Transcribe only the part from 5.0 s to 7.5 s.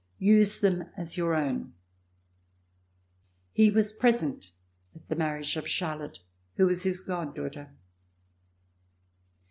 the marriage of Char lotte who was his god